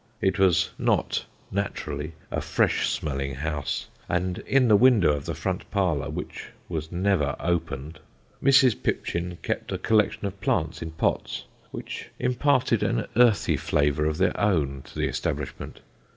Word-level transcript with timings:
It 0.19 0.39
was 0.39 0.71
not, 0.79 1.25
naturally, 1.51 2.13
a 2.31 2.41
fresh 2.41 2.89
smelling 2.89 3.35
house; 3.35 3.85
and 4.09 4.39
in 4.47 4.67
the 4.67 4.75
window 4.75 5.11
of 5.15 5.25
the 5.25 5.35
front 5.35 5.69
parlour, 5.69 6.09
which 6.09 6.47
was 6.67 6.91
never 6.91 7.35
opened, 7.39 7.99
Mrs. 8.43 8.81
Pipchin 8.81 9.37
kept 9.43 9.71
a 9.71 9.77
collection 9.77 10.25
of 10.25 10.41
plants 10.41 10.81
in 10.81 10.89
pots, 10.89 11.43
which 11.69 12.09
imparted 12.17 12.81
an 12.81 13.05
earthy 13.15 13.55
flavour 13.57 14.07
of 14.07 14.17
their 14.17 14.35
own 14.39 14.81
to 14.85 14.97
the 14.97 15.05
establishment. 15.07 15.81